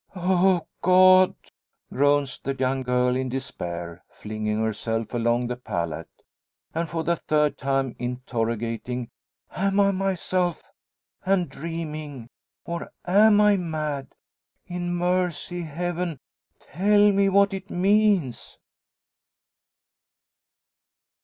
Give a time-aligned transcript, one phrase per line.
[0.15, 1.35] "O God!"
[1.93, 6.09] groans the young girl in despair, flinging herself along the pallet,
[6.73, 9.11] and for the third time interrogating,
[9.51, 10.71] "am I myself,
[11.23, 12.29] and dreaming?
[12.65, 14.15] Or am I mad?
[14.65, 16.19] In mercy, Heaven,
[16.59, 18.57] tell me what it means!"